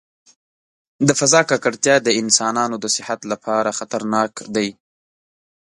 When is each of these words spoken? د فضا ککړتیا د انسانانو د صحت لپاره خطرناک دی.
د 1.07 1.09
فضا 1.19 1.41
ککړتیا 1.49 1.95
د 2.03 2.09
انسانانو 2.21 2.75
د 2.83 2.85
صحت 2.95 3.19
لپاره 3.31 3.75
خطرناک 3.79 4.33
دی. 4.55 4.69